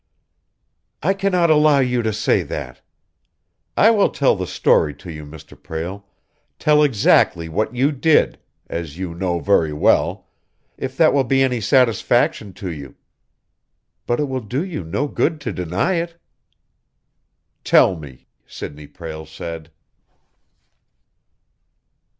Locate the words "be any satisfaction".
11.23-12.51